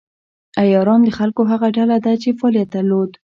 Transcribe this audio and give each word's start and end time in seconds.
عیاران 0.61 0.99
د 1.03 1.09
خلکو 1.17 1.41
هغه 1.51 1.67
ډله 1.77 1.97
ده 2.05 2.13
چې 2.21 2.37
فعالیت 2.39 2.67
درلود. 2.75 3.11